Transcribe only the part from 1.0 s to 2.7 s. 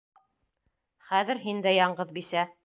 Хәҙер һин дә яңғыҙ бисә.